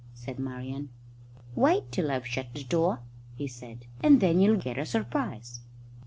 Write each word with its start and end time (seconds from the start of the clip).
said 0.15 0.39
Marian. 0.39 0.89
"Wait 1.53 1.91
till 1.91 2.09
I've 2.09 2.25
shut 2.25 2.47
the 2.55 2.63
door," 2.63 3.01
he 3.35 3.47
said, 3.47 3.85
"and 4.01 4.19
then 4.19 4.39
you'll 4.39 4.57
get 4.57 4.79
a 4.79 4.83
surprise." 4.87 5.59